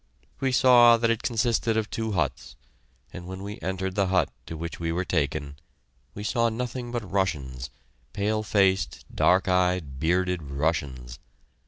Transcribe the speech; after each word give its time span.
We 0.39 0.51
saw 0.51 0.97
that 0.97 1.11
it 1.11 1.21
consisted 1.21 1.77
of 1.77 1.87
two 1.91 2.13
huts, 2.13 2.55
and 3.13 3.27
when 3.27 3.43
we 3.43 3.59
entered 3.61 3.93
the 3.93 4.07
hut 4.07 4.31
to 4.47 4.57
which 4.57 4.79
we 4.79 4.91
were 4.91 5.05
taken, 5.05 5.57
we 6.15 6.23
saw 6.23 6.49
nothing 6.49 6.91
but 6.91 7.07
Russians, 7.11 7.69
pale 8.11 8.41
faced, 8.41 9.05
dark 9.13 9.47
eyed, 9.47 9.99
bearded 9.99 10.41
Russians. 10.49 11.19